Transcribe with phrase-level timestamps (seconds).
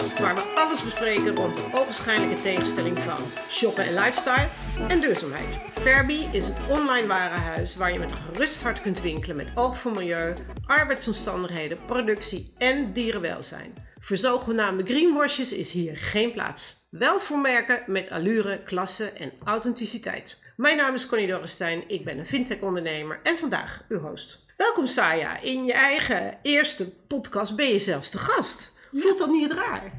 [0.00, 3.18] waar we alles bespreken rond de ogenschijnlijke tegenstelling van
[3.48, 4.48] shoppen en lifestyle
[4.88, 5.58] en duurzaamheid.
[5.72, 9.92] Verbi is het online warenhuis waar je met gerust hart kunt winkelen met oog voor
[9.92, 10.32] milieu,
[10.66, 13.74] arbeidsomstandigheden, productie en dierenwelzijn.
[13.98, 16.76] Voor zogenaamde greenwashes is hier geen plaats.
[16.90, 20.38] Wel voor merken met allure, klasse en authenticiteit.
[20.56, 24.46] Mijn naam is Connie Dorrestein, ik ben een fintech-ondernemer en vandaag uw host.
[24.56, 28.78] Welkom Saya, in je eigen eerste podcast ben je zelfs de gast.
[28.92, 29.92] Voelt dat niet raar?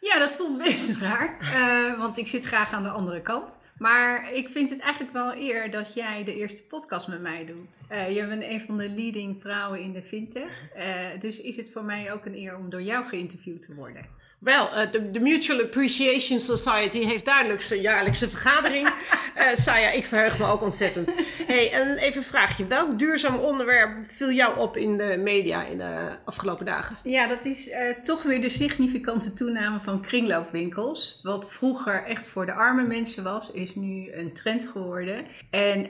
[0.00, 3.58] Ja, dat voelt best raar, uh, want ik zit graag aan de andere kant.
[3.78, 7.66] Maar ik vind het eigenlijk wel eer dat jij de eerste podcast met mij doet.
[7.92, 10.62] Uh, je bent een van de leading vrouwen in de fintech.
[10.76, 10.84] Uh,
[11.18, 14.06] dus is het voor mij ook een eer om door jou geïnterviewd te worden.
[14.38, 18.88] Wel, uh, de, de, Mutual Appreciation Society heeft duidelijk zijn jaarlijkse vergadering.
[19.36, 21.10] uh, Saya, ik verheug me ook ontzettend.
[21.46, 22.66] Hey, en even een vraagje.
[22.66, 26.96] Welk duurzaam onderwerp viel jou op in de media in de afgelopen dagen?
[27.02, 31.20] Ja, dat is uh, toch weer de significante toename van kringloopwinkels.
[31.22, 35.26] Wat vroeger echt voor de arme mensen was, is nu een trend geworden.
[35.50, 35.86] En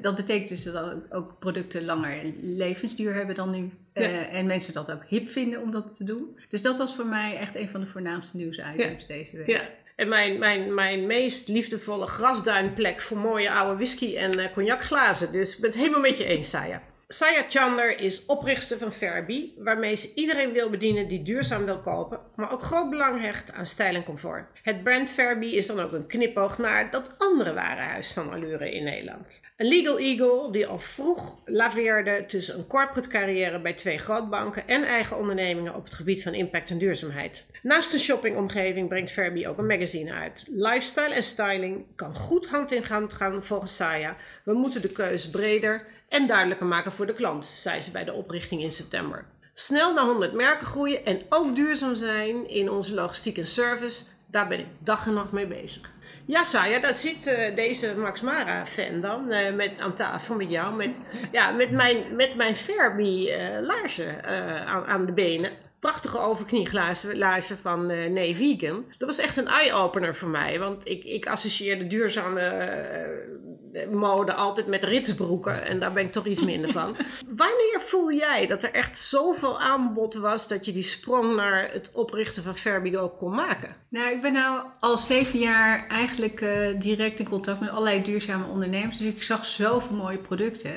[0.00, 3.70] dat betekent dus dat ook producten langer levensduur hebben dan nu.
[3.98, 4.08] Ja.
[4.08, 6.38] Uh, en mensen dat ook hip vinden om dat te doen.
[6.48, 9.14] Dus dat was voor mij echt een van de voornaamste nieuwsitems ja.
[9.14, 9.46] deze week.
[9.46, 9.60] Ja.
[9.96, 15.32] En mijn, mijn, mijn meest liefdevolle grasduinplek voor mooie oude whisky en uh, cognacglazen.
[15.32, 16.82] Dus ik ben het helemaal met je eens, Saya.
[17.10, 22.20] Saya Chandler is oprichter van Fairby, waarmee ze iedereen wil bedienen die duurzaam wil kopen,
[22.36, 24.48] maar ook groot belang hecht aan stijl en comfort.
[24.62, 28.84] Het brand Fairby is dan ook een knipoog naar dat andere warenhuis van allure in
[28.84, 29.40] Nederland.
[29.56, 34.84] Een legal eagle die al vroeg laveerde tussen een corporate carrière bij twee grootbanken en
[34.84, 37.44] eigen ondernemingen op het gebied van impact en duurzaamheid.
[37.62, 40.44] Naast een shoppingomgeving brengt Fairby ook een magazine uit.
[40.48, 44.16] Lifestyle en styling kan goed hand in hand gaan volgens Saya.
[44.44, 48.12] We moeten de keuze breder en duidelijker maken voor de klant, zei ze bij de
[48.12, 49.24] oprichting in september.
[49.54, 54.48] Snel naar 100 merken groeien en ook duurzaam zijn in onze logistiek en service, daar
[54.48, 55.90] ben ik dag en nacht mee bezig.
[56.26, 60.74] Ja, Saya, daar zit uh, deze Max Mara-fan dan uh, met, aan tafel met jou.
[60.74, 60.96] Met,
[61.32, 64.24] ja, met mijn, met mijn Ferbi uh, laarzen
[64.66, 68.84] aan, aan de benen prachtige overknieglazen van uh, Nee Vegan.
[68.98, 70.58] Dat was echt een eye-opener voor mij.
[70.58, 73.47] Want ik, ik associeerde duurzame uh,
[73.86, 75.64] mode altijd met ritsbroeken.
[75.64, 76.96] En daar ben ik toch iets minder van.
[77.36, 80.48] Wanneer voel jij dat er echt zoveel aanbod was...
[80.48, 83.76] dat je die sprong naar het oprichten van Verbigo kon maken?
[83.90, 88.46] Nou, ik ben nou al zeven jaar eigenlijk uh, direct in contact met allerlei duurzame
[88.46, 88.96] ondernemers.
[88.96, 90.70] Dus ik zag zoveel mooie producten.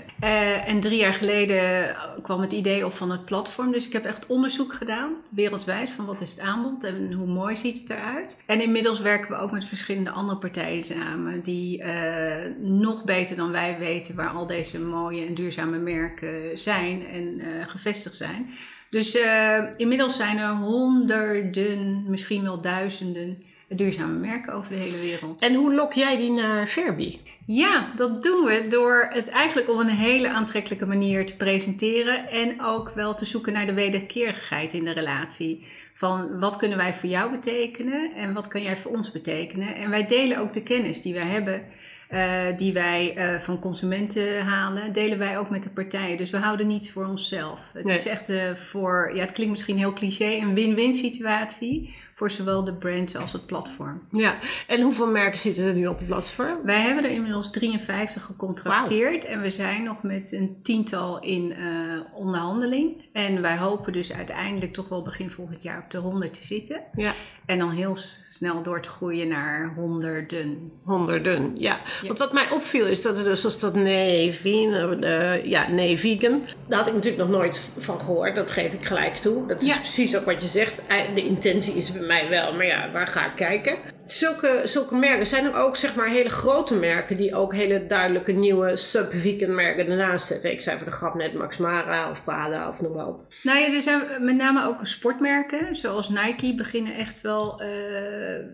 [0.65, 3.71] en drie jaar geleden kwam het idee op van het platform.
[3.71, 7.55] Dus ik heb echt onderzoek gedaan wereldwijd, van wat is het aanbod en hoe mooi
[7.55, 8.37] ziet het eruit.
[8.45, 13.51] En inmiddels werken we ook met verschillende andere partijen samen, die uh, nog beter dan
[13.51, 18.49] wij weten waar al deze mooie en duurzame merken zijn en gevestigd zijn.
[18.91, 25.41] Dus uh, inmiddels zijn er honderden, misschien wel duizenden duurzame merken over de hele wereld.
[25.41, 27.21] En hoe lok jij die naar Verbi?
[27.45, 32.61] Ja, dat doen we door het eigenlijk op een hele aantrekkelijke manier te presenteren en
[32.61, 35.65] ook wel te zoeken naar de wederkerigheid in de relatie.
[35.93, 39.75] Van wat kunnen wij voor jou betekenen en wat kan jij voor ons betekenen?
[39.75, 41.63] En wij delen ook de kennis die wij hebben,
[42.13, 46.17] uh, die wij uh, van consumenten halen, delen wij ook met de partijen.
[46.17, 47.59] Dus we houden niets voor onszelf.
[47.73, 47.95] Het nee.
[47.95, 52.63] is echt uh, voor, ja, het klinkt misschien heel cliché, een win-win situatie voor zowel
[52.63, 54.01] de brand als het platform.
[54.11, 54.35] Ja,
[54.67, 56.57] en hoeveel merken zitten er nu op het platform?
[56.63, 59.33] Wij hebben er inmiddels 53 gecontracteerd wow.
[59.33, 61.55] en we zijn nog met een tiental in
[62.13, 63.09] onderhandeling.
[63.13, 66.81] En wij hopen dus uiteindelijk toch wel begin volgend jaar op de 100 te zitten.
[66.95, 67.13] Ja.
[67.45, 67.97] En dan heel
[68.33, 70.71] snel door te groeien naar honderden.
[70.83, 71.79] Honderden, ja.
[72.01, 72.07] ja.
[72.07, 75.99] Want wat mij opviel is dat er dus als dat nee, vegan, uh, ja, nee,
[75.99, 76.45] vegan.
[76.67, 78.35] Daar had ik natuurlijk nog nooit van gehoord.
[78.35, 79.47] Dat geef ik gelijk toe.
[79.47, 79.77] Dat is ja.
[79.77, 80.81] precies ook wat je zegt.
[81.15, 83.77] De intentie is bij mij wel, maar ja, waar ga ik kijken?
[84.05, 88.31] Zulke, zulke merken zijn er ook zeg maar hele grote merken die ook hele duidelijke
[88.31, 90.51] nieuwe sub-vegan merken ernaast zetten.
[90.51, 93.33] Ik zei voor de grap net Max Mara of Prada of noem maar op.
[93.43, 97.67] Nou ja, er zijn met name ook sportmerken zoals Nike beginnen echt wel uh,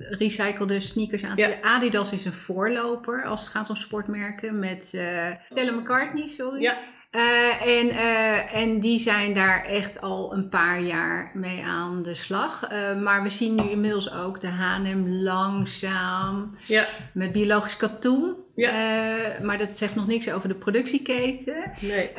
[0.09, 1.61] recyclede sneakers aan te ja.
[1.61, 5.01] Adidas is een voorloper als het gaat om sportmerken met uh,
[5.47, 6.61] Stella McCartney, sorry.
[6.61, 6.77] Ja.
[7.12, 12.15] Uh, en, uh, en die zijn daar echt al een paar jaar mee aan de
[12.15, 12.71] slag.
[12.71, 16.86] Uh, maar we zien nu inmiddels ook de H&M langzaam ja.
[17.13, 18.36] met biologisch katoen.
[18.62, 19.39] Ja.
[19.42, 21.71] maar dat zegt nog niks over de productieketen.
[21.80, 22.09] Nee.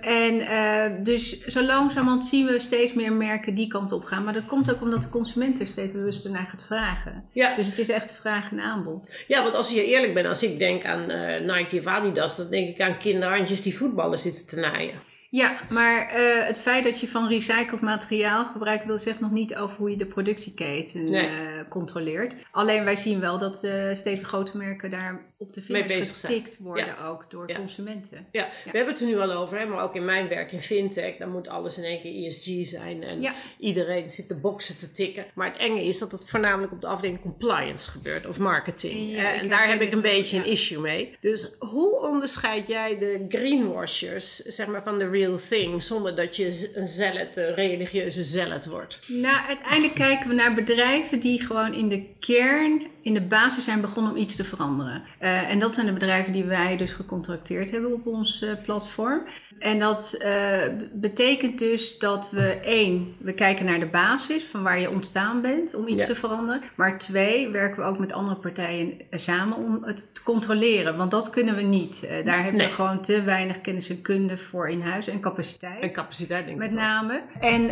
[0.00, 4.24] en dus zo langzamerhand zien we steeds meer merken die kant op gaan.
[4.24, 7.24] Maar dat komt ook omdat de consument er steeds bewuster naar gaat vragen.
[7.32, 7.56] Ja.
[7.56, 9.24] Dus het is echt vraag en aanbod.
[9.26, 11.06] Ja, want als je eerlijk bent, als ik denk aan
[11.46, 15.07] Nike of Adidas, dan denk ik aan kinderhandjes die voetballen zitten te naaien.
[15.30, 19.56] Ja, maar uh, het feit dat je van recycled materiaal gebruikt, wil zeggen nog niet
[19.56, 21.30] over hoe je de productieketen nee.
[21.30, 22.34] uh, controleert.
[22.50, 26.98] Alleen wij zien wel dat uh, steeds grote merken daar op de vingers getikt worden,
[26.98, 28.26] ook door consumenten.
[28.32, 28.48] Ja.
[28.64, 31.16] we hebben het er nu al over, hè, maar ook in mijn werk in fintech,
[31.16, 35.26] dan moet alles in één keer ESG zijn en iedereen zit de boxen te tikken.
[35.34, 39.16] Maar het enge is dat het voornamelijk op de afdeling compliance gebeurt of marketing.
[39.16, 41.16] en daar heb ik een beetje een issue mee.
[41.20, 46.70] Dus hoe onderscheid jij de greenwashers, zeg maar van de real thing, zonder dat je
[46.74, 48.98] een zealot, een religieuze zealot wordt?
[49.08, 53.80] Nou, uiteindelijk kijken we naar bedrijven die gewoon in de kern in de basis zijn
[53.80, 55.02] begonnen om iets te veranderen.
[55.20, 59.22] Uh, en dat zijn de bedrijven die wij dus gecontracteerd hebben op ons uh, platform.
[59.58, 60.62] En dat uh,
[60.92, 65.74] betekent dus dat we één, we kijken naar de basis van waar je ontstaan bent
[65.74, 66.06] om iets ja.
[66.06, 66.62] te veranderen.
[66.74, 70.96] Maar twee, werken we ook met andere partijen samen om het te controleren.
[70.96, 72.08] Want dat kunnen we niet.
[72.24, 72.66] daar hebben nee.
[72.66, 75.82] we gewoon te weinig kennis en kunde voor in huis en capaciteit.
[75.82, 77.22] En capaciteit denk ik Met name.
[77.40, 77.68] En,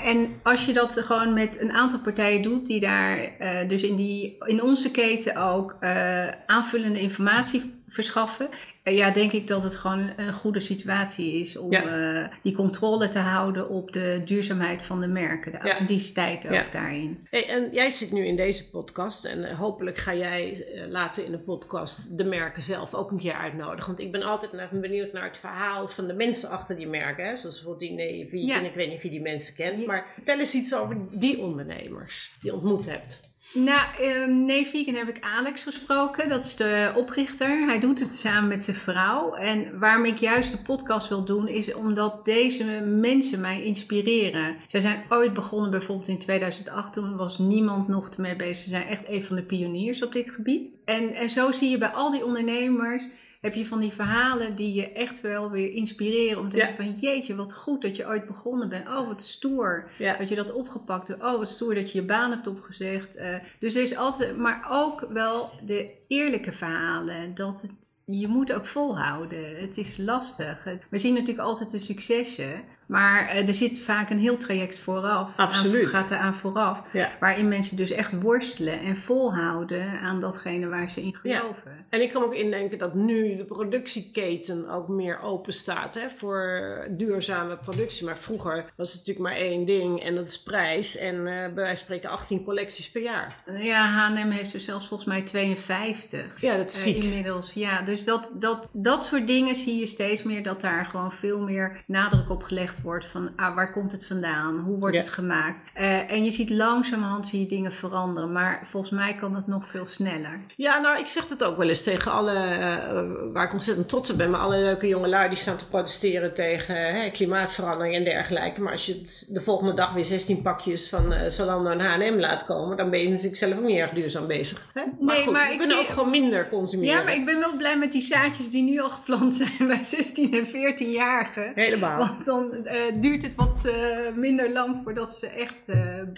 [0.00, 3.32] en als je dat gewoon met een aantal partijen doet die daar
[3.68, 8.48] dus in, die, in ons onze keten ook uh, aanvullende informatie verschaffen.
[8.84, 12.22] Uh, ja, denk ik dat het gewoon een goede situatie is om ja.
[12.22, 15.64] uh, die controle te houden op de duurzaamheid van de merken, de ja.
[15.64, 16.66] authenticiteit ook ja.
[16.70, 17.26] daarin.
[17.30, 21.38] Hey, en jij zit nu in deze podcast en hopelijk ga jij later in de
[21.38, 23.86] podcast de merken zelf ook een keer uitnodigen.
[23.86, 27.24] Want ik ben altijd benieuwd naar het verhaal van de mensen achter die merken.
[27.24, 27.36] Hè?
[27.36, 29.86] Zoals bijvoorbeeld die Navy, en ik weet niet of je die mensen kent.
[29.86, 33.28] Maar vertel eens iets over die ondernemers die je ontmoet hebt.
[33.54, 36.28] Nou, um, nee, vegan heb ik Alex gesproken.
[36.28, 37.64] Dat is de oprichter.
[37.66, 39.34] Hij doet het samen met zijn vrouw.
[39.34, 44.56] En waarom ik juist de podcast wil doen, is omdat deze mensen mij inspireren.
[44.66, 46.92] Zij zijn ooit begonnen, bijvoorbeeld in 2008.
[46.92, 48.56] Toen was niemand nog ermee bezig.
[48.56, 50.72] Ze zijn echt een van de pioniers op dit gebied.
[50.84, 53.08] En, en zo zie je bij al die ondernemers
[53.40, 56.40] heb je van die verhalen die je echt wel weer inspireren.
[56.40, 58.86] Om te zeggen van jeetje, wat goed dat je ooit begonnen bent.
[58.86, 61.22] Oh, wat stoer dat je dat opgepakt hebt.
[61.22, 63.16] Oh, wat stoer dat je je baan hebt opgezegd.
[63.16, 67.34] Uh, dus er is altijd, maar ook wel de eerlijke verhalen.
[67.34, 69.60] Dat het, je moet ook volhouden.
[69.60, 70.64] Het is lastig.
[70.90, 72.62] We zien natuurlijk altijd de successen.
[72.90, 75.38] Maar uh, er zit vaak een heel traject vooraf.
[75.38, 75.84] Absoluut.
[75.84, 76.82] Aan, gaat er aan vooraf.
[76.92, 77.10] Ja.
[77.20, 81.70] Waarin mensen dus echt worstelen en volhouden aan datgene waar ze in geloven.
[81.70, 81.84] Ja.
[81.88, 86.86] En ik kan ook indenken dat nu de productieketen ook meer open staat hè, voor
[86.90, 88.04] duurzame productie.
[88.04, 90.96] Maar vroeger was het natuurlijk maar één ding en dat is prijs.
[90.96, 93.42] En uh, bij wijze van spreken 18 collecties per jaar.
[93.58, 96.40] Ja, H&M heeft er zelfs volgens mij 52.
[96.40, 96.96] Ja, dat is ziek.
[96.96, 97.82] Uh, inmiddels, ja.
[97.82, 100.42] Dus dat, dat, dat soort dingen zie je steeds meer.
[100.42, 104.58] Dat daar gewoon veel meer nadruk op gelegd wordt van ah, waar komt het vandaan,
[104.58, 105.02] hoe wordt ja.
[105.02, 105.62] het gemaakt.
[105.76, 109.66] Uh, en je ziet langzamerhand zie je dingen veranderen, maar volgens mij kan het nog
[109.66, 110.40] veel sneller.
[110.56, 114.10] Ja, nou ik zeg het ook wel eens tegen alle, uh, waar ik ontzettend trots
[114.10, 118.60] op ben, maar alle leuke jongelui die staan te protesteren tegen uh, klimaatverandering en dergelijke.
[118.60, 122.76] Maar als je de volgende dag weer 16 pakjes van Zalando en H&M laat komen,
[122.76, 124.66] dan ben je natuurlijk zelf ook niet erg duurzaam bezig.
[124.72, 124.82] Hè?
[125.00, 125.88] Maar nee, goed, maar we kunnen vind...
[125.88, 126.94] ook gewoon minder consumeren.
[126.94, 129.84] Ja, maar ik ben wel blij met die zaadjes die nu al geplant zijn bij
[129.84, 131.54] 16 en 14-jarigen.
[131.54, 131.98] Helemaal.
[131.98, 135.68] Want dan uh, duurt het wat uh, minder lang voordat ze echt.
[135.68, 135.76] Uh,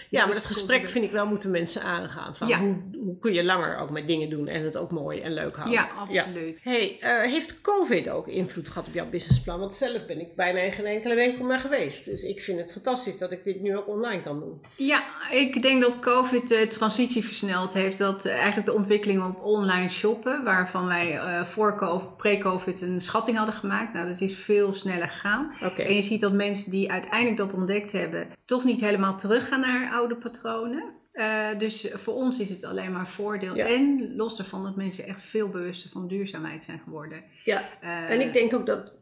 [0.09, 2.35] ja, maar dat gesprek vind ik wel moeten mensen aangaan.
[2.35, 2.59] Van ja.
[2.59, 5.55] hoe, hoe kun je langer ook met dingen doen en het ook mooi en leuk
[5.55, 5.73] houden?
[5.73, 6.59] Ja, absoluut.
[6.63, 6.71] Ja.
[6.71, 6.97] Hey,
[7.29, 9.59] heeft COVID ook invloed gehad op jouw businessplan?
[9.59, 12.05] Want zelf ben ik bijna geen enkele winkel meer geweest.
[12.05, 14.61] Dus ik vind het fantastisch dat ik dit nu ook online kan doen.
[14.75, 17.97] Ja, ik denk dat COVID de transitie versneld heeft.
[17.97, 23.93] Dat eigenlijk de ontwikkeling op online shoppen, waarvan wij voor pre-COVID een schatting hadden gemaakt.
[23.93, 25.53] Nou, dat is veel sneller gegaan.
[25.63, 25.85] Okay.
[25.85, 29.91] En je ziet dat mensen die uiteindelijk dat ontdekt hebben, toch niet helemaal teruggaan naar
[29.91, 31.01] oude patronen.
[31.13, 33.55] Uh, dus voor ons is het alleen maar voordeel.
[33.55, 33.65] Ja.
[33.67, 37.23] En los daarvan dat mensen echt veel bewuster van duurzaamheid zijn geworden.
[37.43, 38.93] Ja, uh, en ik denk ook dat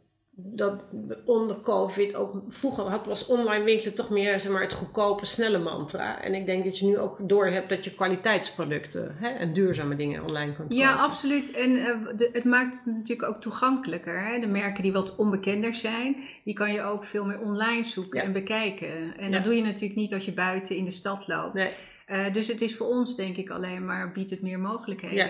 [0.44, 0.84] dat
[1.26, 5.58] onder COVID ook vroeger had, was online winkelen toch meer zeg maar, het goedkope, snelle
[5.58, 6.22] mantra.
[6.22, 9.96] En ik denk dat je nu ook door hebt dat je kwaliteitsproducten hè, en duurzame
[9.96, 10.76] dingen online kan kopen.
[10.76, 11.52] Ja, absoluut.
[11.52, 14.26] En uh, de, het maakt het natuurlijk ook toegankelijker.
[14.26, 14.40] Hè?
[14.40, 18.26] De merken die wat onbekender zijn, die kan je ook veel meer online zoeken ja.
[18.26, 19.18] en bekijken.
[19.18, 19.32] En ja.
[19.32, 21.54] dat doe je natuurlijk niet als je buiten in de stad loopt.
[21.54, 21.72] Nee.
[22.12, 25.30] Uh, dus het is voor ons denk ik alleen maar, biedt het meer mogelijkheden.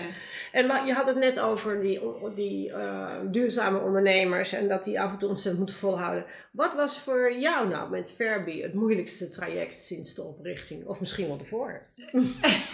[0.52, 2.00] En je had het net over die,
[2.34, 6.24] die uh, duurzame ondernemers en dat die af en toe ontzettend moeten volhouden.
[6.50, 10.86] Wat was voor jou nou met Verbi het moeilijkste traject sinds de oprichting?
[10.86, 11.82] Of misschien wel ervoor?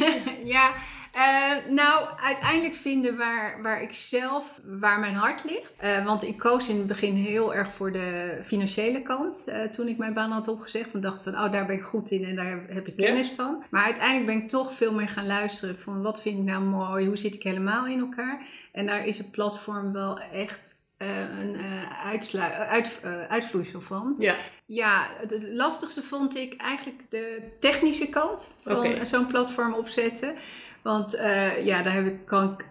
[0.45, 0.75] ja,
[1.17, 5.77] uh, nou uiteindelijk vinden waar, waar ik zelf, waar mijn hart ligt.
[6.05, 10.15] want ik koos in het begin heel erg voor de financiële kant toen ik mijn
[10.15, 10.93] baan had opgezegd.
[10.93, 13.35] Want dacht van, oh daar ben ik goed in en daar heb ik kennis ja.
[13.35, 13.65] van.
[13.71, 17.07] Maar uiteindelijk ben ik toch veel meer gaan luisteren van wat vind ik nou mooi,
[17.07, 18.47] hoe zit ik helemaal in elkaar.
[18.73, 21.57] En daar is het platform wel echt een
[22.05, 24.15] uit, uitvloeisel van.
[24.19, 24.35] Ja.
[24.67, 30.35] Ja, het lastigste vond ik eigenlijk de technische kant van zo'n platform opzetten.
[30.83, 32.67] Want uh, ja, daar heb ik, kan ik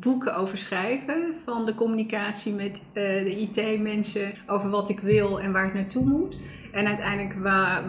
[0.00, 1.34] boeken over schrijven.
[1.44, 6.04] Van de communicatie met uh, de IT-mensen over wat ik wil en waar het naartoe
[6.04, 6.36] moet.
[6.72, 7.34] En uiteindelijk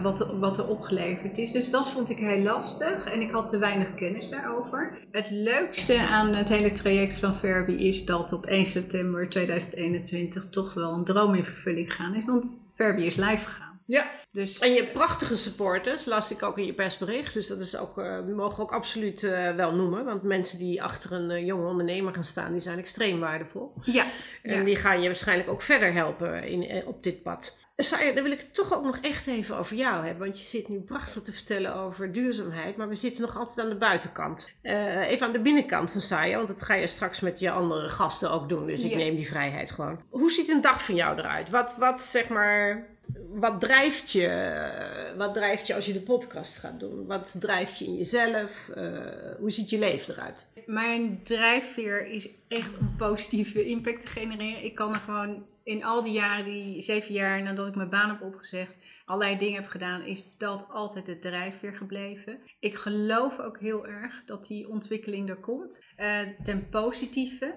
[0.02, 1.52] wat, wat er opgeleverd is.
[1.52, 3.04] Dus dat vond ik heel lastig.
[3.04, 4.98] En ik had te weinig kennis daarover.
[5.10, 10.74] Het leukste aan het hele traject van Verbi is dat op 1 september 2021 toch
[10.74, 12.24] wel een droom in vervulling gegaan is.
[12.24, 13.80] Want Verbi is live gegaan.
[13.84, 14.58] Ja, dus...
[14.58, 17.34] en je hebt prachtige supporters, las ik ook in je persbericht.
[17.34, 20.04] Dus dat is ook, uh, mogen we ook absoluut uh, wel noemen.
[20.04, 23.72] Want mensen die achter een uh, jonge ondernemer gaan staan, die zijn extreem waardevol.
[23.82, 24.04] Ja.
[24.42, 27.54] En die gaan je waarschijnlijk ook verder helpen in, op dit pad.
[27.76, 30.24] Saja, dan wil ik het toch ook nog echt even over jou hebben.
[30.24, 32.76] Want je zit nu prachtig te vertellen over duurzaamheid.
[32.76, 34.50] Maar we zitten nog altijd aan de buitenkant.
[34.62, 36.36] even aan de binnenkant van Saja.
[36.36, 38.66] Want dat ga je straks met je andere gasten ook doen.
[38.66, 40.00] Dus ik neem die vrijheid gewoon.
[40.10, 41.50] Hoe ziet een dag van jou eruit?
[41.50, 42.91] Wat, wat zeg maar
[43.34, 45.14] wat drijft je?
[45.16, 47.06] Wat drijft je als je de podcast gaat doen?
[47.06, 48.70] Wat drijft je in jezelf?
[48.76, 49.00] Uh,
[49.38, 50.52] hoe ziet je leven eruit?
[50.66, 54.64] Mijn drijfveer is echt om positieve impact te genereren.
[54.64, 58.08] Ik kan er gewoon in al die jaren, die zeven jaar nadat ik mijn baan
[58.08, 62.38] heb opgezegd, allerlei dingen heb gedaan, is dat altijd het drijfveer gebleven.
[62.60, 65.82] Ik geloof ook heel erg dat die ontwikkeling er komt.
[65.98, 67.54] Uh, ten positieve.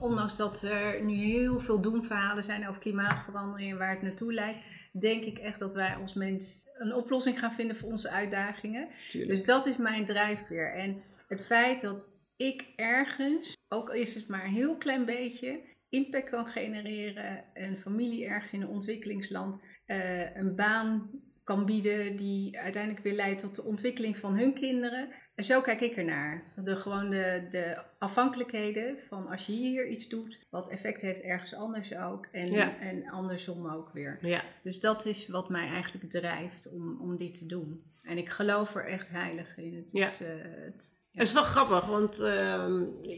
[0.00, 4.58] Ondanks dat er nu heel veel doemverhalen zijn over klimaatverandering en waar het naartoe leidt
[5.00, 8.88] denk ik echt dat wij als mens een oplossing gaan vinden voor onze uitdagingen.
[9.12, 10.74] Dus dat is mijn drijfveer.
[10.74, 15.60] En het feit dat ik ergens, ook al is het maar een heel klein beetje,
[15.88, 21.10] impact kan genereren, een familie ergens in een ontwikkelingsland, uh, een baan
[21.44, 25.08] kan bieden die uiteindelijk weer leidt tot de ontwikkeling van hun kinderen.
[25.38, 26.42] En zo kijk ik ernaar.
[26.64, 31.54] De, gewoon de, de afhankelijkheden van als je hier iets doet, wat effect heeft ergens
[31.54, 32.26] anders ook.
[32.32, 34.18] En, en andersom ook weer.
[34.20, 34.42] Ja.
[34.62, 37.82] Dus dat is wat mij eigenlijk drijft om, om dit te doen.
[38.02, 39.76] En ik geloof er echt heilig in.
[39.76, 40.28] Het is, uh,
[40.64, 42.64] het, het is wel grappig, want uh,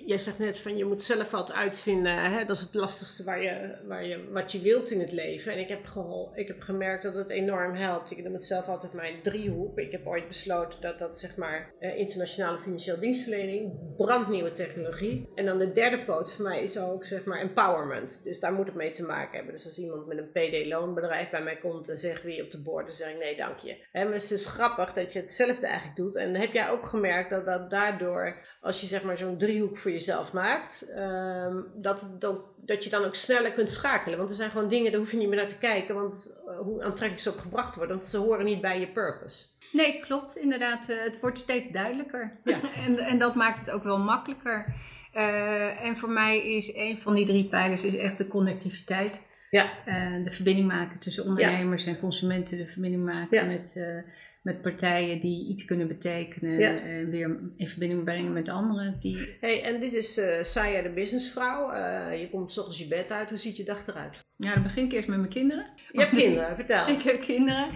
[0.06, 2.16] jij zegt net van je moet zelf wat uitvinden.
[2.16, 2.44] Hè?
[2.44, 5.52] Dat is het lastigste waar je, waar je, wat je wilt in het leven.
[5.52, 8.10] En ik heb, gehol, ik heb gemerkt dat het enorm helpt.
[8.10, 9.78] Ik noem het zelf altijd mijn driehoek.
[9.78, 15.28] Ik heb ooit besloten dat dat zeg maar uh, internationale financiële dienstverlening, brandnieuwe technologie.
[15.34, 18.24] En dan de derde poot voor mij is ook zeg maar empowerment.
[18.24, 19.54] Dus daar moet het mee te maken hebben.
[19.54, 22.86] Dus als iemand met een PD-loonbedrijf bij mij komt en zegt wie op de borden,
[22.86, 23.76] dan zeg ik nee dank je.
[23.92, 26.16] En het is dus grappig dat je hetzelfde eigenlijk doet.
[26.16, 29.76] En heb jij ook gemerkt dat dat daar daardoor, als je zeg maar zo'n driehoek
[29.76, 34.18] voor jezelf maakt, um, dat, dat, dat je dan ook sneller kunt schakelen.
[34.18, 36.58] Want er zijn gewoon dingen, daar hoef je niet meer naar te kijken, want uh,
[36.58, 39.46] hoe aantrekkelijk ze ook gebracht worden, want ze horen niet bij je purpose.
[39.72, 40.36] Nee, klopt.
[40.36, 42.38] Inderdaad, uh, het wordt steeds duidelijker.
[42.44, 42.60] Ja.
[42.86, 44.74] en, en dat maakt het ook wel makkelijker.
[45.14, 49.28] Uh, en voor mij is een van die drie pijlers is echt de connectiviteit.
[49.50, 49.72] Ja.
[49.86, 53.44] Uh, de verbinding maken tussen ondernemers en consumenten, de verbinding maken ja.
[53.44, 58.96] met, uh, met partijen die iets kunnen betekenen en weer in verbinding brengen met anderen.
[59.00, 59.36] Die...
[59.40, 61.74] Hey, en dit is uh, Saya, de businessvrouw.
[62.12, 63.28] je komt s ochtends je bed uit.
[63.28, 64.24] Hoe ziet je dag eruit?
[64.36, 65.66] Ja, dan begin ik eerst met mijn kinderen.
[65.92, 66.88] Je hebt kinderen, vertel.
[66.88, 67.68] ik heb kinderen.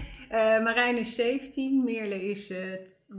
[0.62, 2.52] Marijn is 17, Meerle is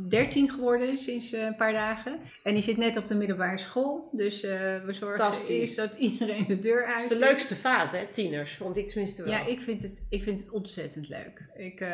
[0.08, 2.20] 13 geworden sinds uh, een paar dagen.
[2.44, 4.10] En die zit net op de middelbare school.
[4.12, 4.52] Dus uh,
[4.86, 7.04] we zorgen dat iedereen de deur uit.
[7.04, 8.06] Het is de leukste fase, hè?
[8.06, 9.32] Tieners, vond ik tenminste wel.
[9.32, 11.46] Ja, ik vind het, ik vind het ontzettend leuk.
[11.56, 11.88] Ik, uh,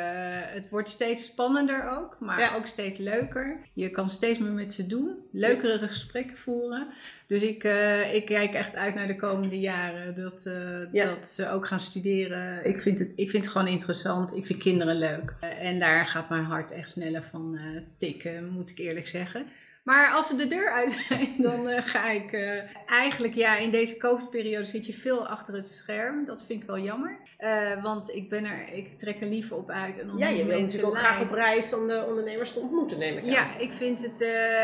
[0.53, 2.55] het wordt steeds spannender ook, maar ja.
[2.55, 3.59] ook steeds leuker.
[3.73, 5.15] Je kan steeds meer met ze doen.
[5.31, 6.87] Leukere gesprekken voeren.
[7.31, 10.15] Dus ik, uh, ik kijk echt uit naar de komende jaren.
[10.15, 10.53] Dat, uh,
[10.91, 11.05] ja.
[11.05, 12.65] dat ze ook gaan studeren.
[12.65, 14.35] Ik vind, het, ik vind het gewoon interessant.
[14.35, 15.35] Ik vind kinderen leuk.
[15.43, 17.59] Uh, en daar gaat mijn hart echt sneller van
[17.97, 19.45] tikken, moet ik eerlijk zeggen.
[19.83, 23.71] Maar als ze de deur uit zijn, dan uh, ga ik uh, eigenlijk, ja, in
[23.71, 26.25] deze COVID-periode zit je veel achter het scherm.
[26.25, 27.19] Dat vind ik wel jammer.
[27.39, 29.99] Uh, want ik ben er, ik trek er liever op uit.
[29.99, 33.17] En ja, je bent natuurlijk ook graag op reis om de ondernemers te ontmoeten, neem
[33.17, 33.29] ik aan.
[33.29, 34.21] Ja, ik vind, het,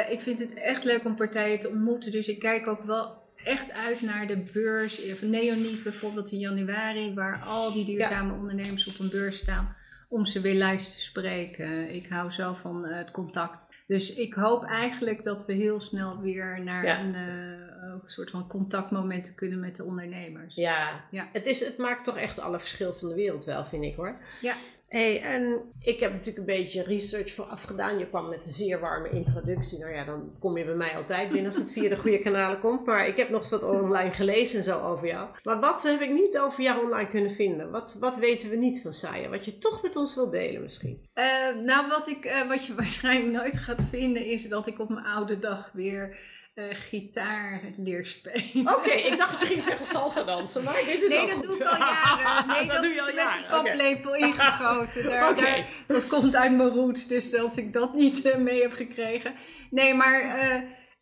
[0.09, 2.11] ik vind het echt leuk om partijen te ontmoeten.
[2.11, 5.01] Dus ik kijk ook wel echt uit naar de beurs.
[5.15, 8.39] Van Neoniek bijvoorbeeld in januari, waar al die duurzame ja.
[8.39, 9.75] ondernemers op een beurs staan
[10.09, 11.93] om ze weer live te spreken.
[11.93, 13.67] Ik hou zo van het contact.
[13.87, 16.99] Dus ik hoop eigenlijk dat we heel snel weer naar ja.
[16.99, 20.55] een, uh, een, soort van contactmomenten kunnen met de ondernemers.
[20.55, 21.29] Ja, ja.
[21.31, 24.17] Het, is, het maakt toch echt alle verschil van de wereld wel, vind ik hoor.
[24.41, 24.53] Ja.
[24.87, 27.99] Hey, en ik heb natuurlijk een beetje research vooraf gedaan.
[27.99, 29.79] Je kwam met een zeer warme introductie.
[29.79, 32.59] Nou ja, dan kom je bij mij altijd binnen als het via de goede kanalen
[32.59, 32.85] komt.
[32.85, 35.29] Maar ik heb nog eens wat online gelezen en zo over jou.
[35.43, 37.71] Maar wat heb ik niet over jou online kunnen vinden?
[37.71, 39.29] Wat, wat weten we niet van Saya?
[39.29, 41.07] Wat je toch met ons wil delen misschien?
[41.15, 44.89] Uh, nou, wat, ik, uh, wat je waarschijnlijk nooit gaat vinden is dat ik op
[44.89, 46.17] mijn oude dag weer
[46.57, 48.75] uh, gitaar leer spelen.
[48.75, 51.43] Oké, ik dacht dat je ging zeggen salsa dansen, maar dit is nee, dat goed.
[51.43, 52.47] doe ik al jaren.
[52.55, 53.43] Nee, dat, dat doe is je al met jaren.
[53.43, 55.03] een paplepel ingegoten.
[55.03, 58.73] Daar, daar- dat komt uit mijn roots, dus als ik dat niet eh, mee heb
[58.73, 59.33] gekregen.
[59.69, 60.21] Nee, maar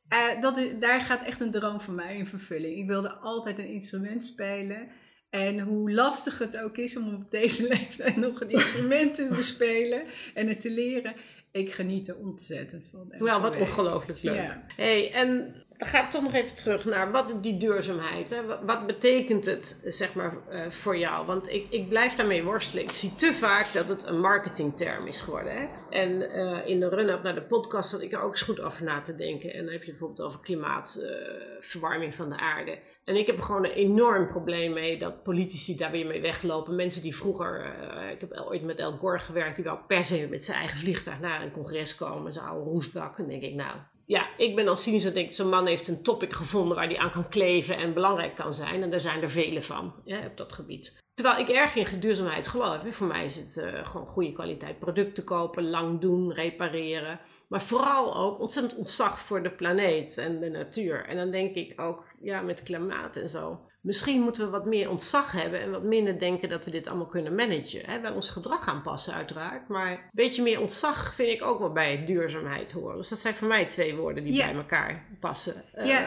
[0.09, 2.77] eh, dat is, daar gaat echt een droom van mij in vervulling.
[2.77, 4.88] Ik wilde altijd een instrument spelen.
[5.29, 10.03] En hoe lastig het ook is om op deze leeftijd nog een instrument te bespelen
[10.33, 11.15] en het te leren.
[11.55, 13.13] Ik geniet er ontzettend van.
[13.19, 14.35] Nou, wat ongelooflijk leuk.
[14.35, 14.65] Ja.
[14.75, 18.29] Hey, en dan ga ik toch nog even terug naar wat die duurzaamheid.
[18.29, 18.65] Hè?
[18.65, 21.25] Wat, betekent het, zeg maar, eh, voor jou?
[21.25, 22.84] Want ik, ik blijf daarmee worstelen.
[22.84, 25.53] Ik zie te vaak dat het een marketingterm is geworden.
[25.55, 25.67] Hè?
[25.89, 28.84] En eh, in de run-up naar de podcast zat ik er ook eens goed over
[28.84, 29.53] na te denken.
[29.53, 32.77] En dan heb je bijvoorbeeld over klimaatverwarming van de aarde.
[33.03, 36.75] En ik heb gewoon een enorm probleem mee dat politici daar weer mee weglopen.
[36.75, 40.27] Mensen die vroeger, eh, ik heb ooit met El Gore gewerkt, die wou per se
[40.29, 43.17] met zijn eigen vliegtuig naar een congres komen, zo'n oude roestbak.
[43.17, 45.88] En dan denk ik, nou, ja, ik ben dan cynisch en denk, zo'n man heeft
[45.88, 48.83] een topic gevonden waar die aan kan kleven en belangrijk kan zijn.
[48.83, 50.93] En daar zijn er vele van ja, op dat gebied.
[51.15, 52.84] Terwijl ik erg in duurzaamheid geloof.
[52.84, 52.91] Hè.
[52.91, 57.19] Voor mij is het eh, gewoon goede kwaliteit producten kopen, lang doen, repareren.
[57.48, 61.05] Maar vooral ook ontzettend ontzag voor de planeet en de natuur.
[61.05, 63.60] En dan denk ik ook, ja, met klimaat en zo.
[63.81, 67.05] Misschien moeten we wat meer ontzag hebben en wat minder denken dat we dit allemaal
[67.05, 67.81] kunnen managen.
[67.86, 68.00] Hè?
[68.01, 72.05] Wel ons gedrag aanpassen uiteraard, maar een beetje meer ontzag vind ik ook wel bij
[72.05, 72.98] duurzaamheid horen.
[72.98, 74.45] Dus dat zijn voor mij twee woorden die Ja.
[74.45, 75.63] bij elkaar passen.
[75.74, 76.00] Eh.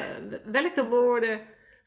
[0.45, 1.41] Welke woorden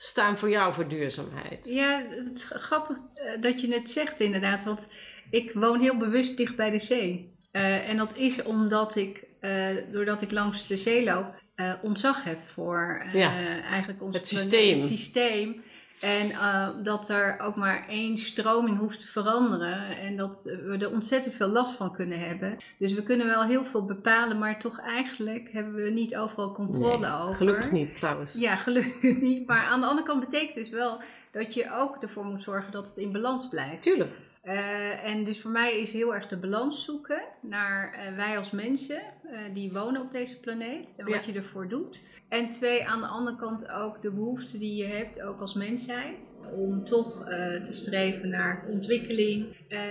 [0.04, 1.66] staan voor jou voor duurzaamheid?
[1.66, 4.88] Ja, het is grappig eh, dat je het zegt inderdaad, want
[5.30, 7.36] ik woon heel bewust dicht bij de zee.
[7.52, 11.40] Eh, en dat is omdat ik, eh, doordat ik langs de zee loop,
[11.82, 14.74] ontzag heb voor Ja, eigenlijk ons het systeem.
[14.74, 15.64] het systeem.
[16.02, 19.98] En eh, dat er ook maar één stroming hoeft te veranderen.
[19.98, 22.58] En dat we er ontzettend veel last van kunnen hebben.
[22.78, 27.08] Dus we kunnen wel heel veel bepalen, maar toch eigenlijk hebben we niet overal controle
[27.08, 27.36] Nee, over.
[27.36, 28.34] Gelukkig niet trouwens.
[28.34, 29.48] Ja, gelukkig niet.
[29.48, 32.88] Maar aan de andere kant betekent dus wel dat je ook ervoor moet zorgen dat
[32.88, 33.82] het in balans blijft.
[33.82, 34.12] Tuurlijk.
[34.42, 38.52] Eh, en dus voor mij is heel erg de balans zoeken naar eh, wij als
[38.52, 41.32] mensen eh, die wonen op deze planeet en wat Ja.
[41.32, 42.00] je ervoor doet.
[42.30, 46.34] En twee, aan de andere kant ook de behoefte die je hebt, ook als mensheid,
[46.56, 47.24] om toch
[47.64, 49.46] te streven naar ontwikkeling.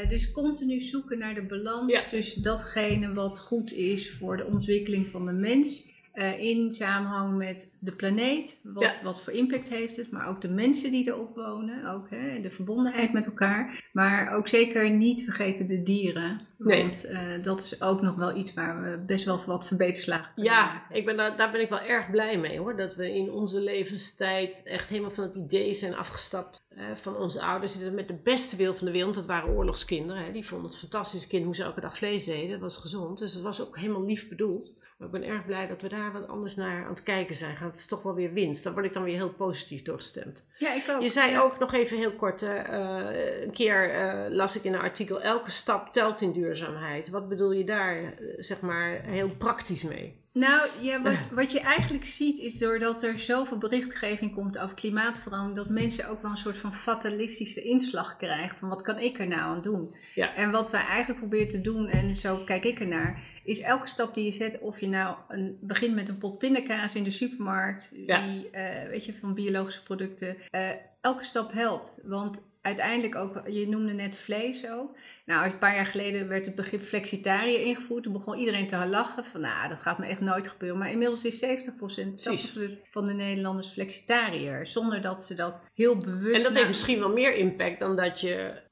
[0.09, 2.03] Dus continu zoeken naar de balans Ja.
[2.03, 5.98] tussen datgene wat goed is voor de ontwikkeling van de mens.
[6.12, 8.92] Eh, in samenhang met de planeet, wat, Ja.
[9.03, 12.51] wat voor impact heeft het, maar ook de mensen die erop wonen, ook hè, de
[12.51, 13.88] verbondenheid met elkaar.
[13.92, 16.49] Maar ook zeker niet vergeten de dieren.
[16.59, 16.83] Nee.
[16.83, 20.53] Want eh, dat is ook nog wel iets waar we best wel wat verbeterslagen kunnen
[20.53, 20.96] Ja, maken.
[20.96, 22.77] ik ben daar, daar ben ik wel erg blij mee hoor.
[22.77, 26.59] Dat we in onze levenstijd echt helemaal van het idee zijn afgestapt.
[26.94, 29.14] van onze ouders die met de beste wil van de wereld.
[29.14, 30.25] Dat waren oorlogskinderen.
[30.25, 30.33] Hè.
[30.33, 31.27] Die vonden het fantastisch.
[31.27, 32.51] kind moest elke dag vlees eten.
[32.51, 33.18] Dat was gezond.
[33.18, 34.73] Dus het was ook helemaal lief bedoeld.
[35.00, 37.56] Maar ik ben erg blij dat we daar wat anders naar aan het kijken zijn.
[37.56, 38.64] Het is toch wel weer winst.
[38.64, 40.44] Daar word ik dan weer heel positief doorgestemd.
[40.58, 41.02] Ja, ik ook.
[41.02, 41.40] Je zei Ja.
[41.40, 45.20] ook nog even heel kort, hè, eh, een keer eh, las ik in een artikel,
[45.20, 47.10] elke stap telt in duurzaamheid.
[47.10, 50.19] Wat bedoel je daar, eh, zeg maar, heel praktisch mee?
[50.33, 55.57] Nou, ja, wat, wat je eigenlijk ziet is doordat er zoveel berichtgeving komt over klimaatverandering,
[55.57, 59.27] dat mensen ook wel een soort van fatalistische inslag krijgen van wat kan ik er
[59.29, 59.95] nou aan doen?
[60.14, 60.35] Ja.
[60.35, 64.14] En wat wij eigenlijk proberen te doen, en zo kijk ik ernaar, is elke stap
[64.14, 67.93] die je zet, of je nou een, begint met een pot pindakaas in de supermarkt,
[68.07, 68.27] Ja.
[68.27, 70.69] die, eh, weet je, van biologische producten, eh,
[71.01, 72.01] elke stap helpt.
[72.05, 74.96] Want uiteindelijk ook, je noemde net vlees ook.
[75.27, 78.03] Nou, een paar jaar geleden werd het begrip flexitariër ingevoerd.
[78.03, 80.79] Toen begon iedereen te lachen van, nou, dat gaat me echt nooit gebeuren.
[80.79, 84.66] Maar inmiddels is 70%, 80% van de Nederlanders flexitariër.
[84.66, 86.37] Zonder dat ze dat heel bewust...
[86.37, 88.62] En dat heeft misschien wel meer impact dan dat je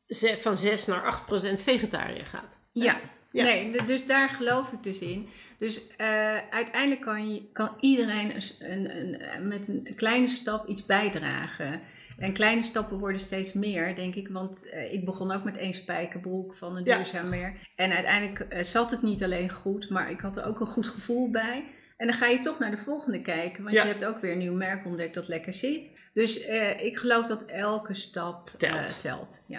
[0.40, 2.56] van 6 naar 8 procent vegetariër gaat.
[2.72, 3.00] Ja.
[3.30, 3.44] Ja.
[3.44, 5.28] Nee, dus daar geloof ik dus in.
[5.58, 10.86] Dus eh, uiteindelijk kan, je, kan iedereen een, een, een, met een kleine stap iets
[10.86, 11.80] bijdragen.
[12.18, 14.28] En kleine stappen worden steeds meer, denk ik.
[14.28, 17.68] Want eh, ik begon ook met één spijkerbroek van een duurzaam meer.
[17.74, 20.86] En uiteindelijk eh, zat het niet alleen goed, maar ik had er ook een goed
[20.86, 21.64] gevoel bij.
[21.98, 23.62] En dan ga je toch naar de volgende kijken.
[23.62, 23.82] Want Ja.
[23.82, 25.92] je hebt ook weer een nieuw merk ontdekt dat lekker zit.
[26.12, 29.00] Dus eh, ik geloof dat elke stap eh, Telt.
[29.00, 29.42] telt.
[29.46, 29.58] Ja.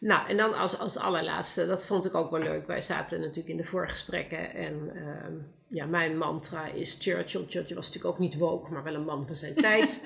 [0.00, 2.66] Nou, en dan als, als allerlaatste, dat vond ik ook wel leuk.
[2.66, 5.32] Wij zaten natuurlijk in de voorgesprekken en ehm,
[5.68, 7.44] ja, mijn mantra is Churchill.
[7.48, 10.00] Churchill was natuurlijk ook niet woke, maar wel een man van zijn tijd.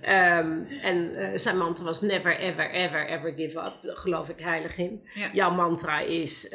[0.00, 3.74] Ehm, en eh, zijn mantra was never, ever, ever, ever give up.
[3.82, 5.08] Daar geloof ik heilig in.
[5.14, 5.30] Ja.
[5.32, 6.52] Jouw mantra is,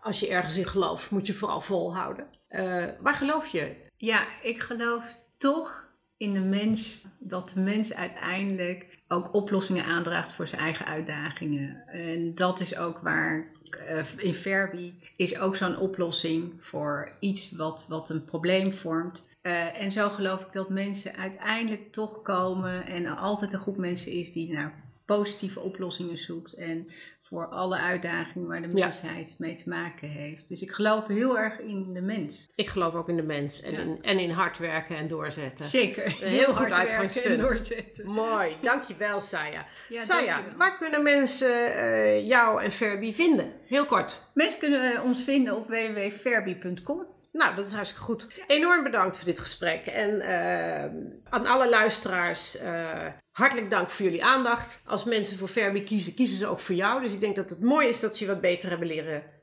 [0.00, 2.26] als je ergens in gelooft, moet je vooral volhouden.
[2.54, 3.74] Eh, waar geloof je?
[3.96, 10.48] Ja, ik geloof toch in de mens, dat de mens uiteindelijk ook oplossingen aandraagt voor
[10.48, 11.82] zijn eigen uitdagingen.
[11.86, 13.50] En dat is ook waar
[13.88, 19.28] uh, in Verbi is ook zo'n oplossing voor iets wat, wat een probleem vormt.
[19.42, 23.76] Uh, en zo geloof ik dat mensen uiteindelijk toch komen en er altijd een groep
[23.76, 26.90] mensen is die naar positieve oplossingen zoekt en
[27.20, 30.48] voor alle uitdagingen waar de mensheid mee te maken heeft.
[30.48, 32.48] Dus ik geloof heel erg in de mens.
[32.54, 35.64] Ik geloof ook in de mens en, in, en in hard werken en doorzetten.
[35.64, 36.06] Zeker.
[36.06, 37.38] Een heel, goed uitgangspunt.
[37.38, 38.06] doorzetten.
[38.06, 39.66] Mooi, dankjewel Saya.
[39.88, 43.52] Ja, Saya, waar kunnen mensen uh, jou en Ferbi vinden?
[43.66, 44.20] Heel kort.
[44.34, 47.06] Mensen kunnen ons vinden op www.ferbi.com.
[47.38, 48.26] Nou, dat is hartstikke goed.
[48.46, 49.86] Enorm bedankt voor dit gesprek.
[49.86, 50.82] En uh,
[51.28, 54.80] aan alle luisteraars, uh, hartelijk dank voor jullie aandacht.
[54.86, 57.02] Als mensen voor Verbi kiezen, kiezen ze ook voor jou.
[57.02, 59.33] Dus ik denk dat het mooi is dat ze je wat beter hebben leren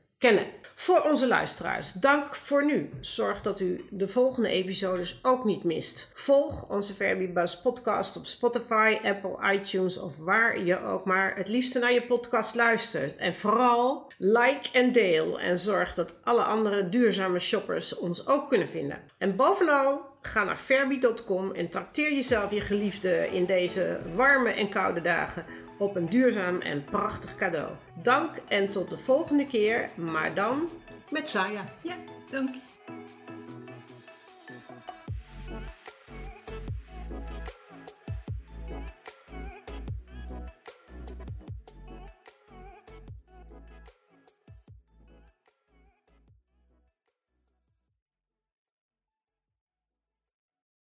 [0.74, 2.90] Voor onze luisteraars, dank voor nu.
[3.00, 6.10] Zorg dat u de volgende episodes ook niet mist.
[6.14, 11.78] Volg onze Verbibus podcast op Spotify, Apple, iTunes of waar je ook maar het liefste
[11.78, 13.16] naar je podcast luistert.
[13.16, 18.68] En vooral like en deel en zorg dat alle andere duurzame shoppers ons ook kunnen
[18.68, 18.98] vinden.
[19.18, 25.00] En bovenal Ga naar Verbi.com en trakteer jezelf je geliefde in deze warme en koude
[25.00, 25.44] dagen
[25.78, 27.70] op een duurzaam en prachtig cadeau.
[28.02, 30.68] Dank en tot de volgende keer, maar dan
[31.10, 31.64] met Saya.
[31.82, 31.96] Ja,
[32.30, 32.50] dank.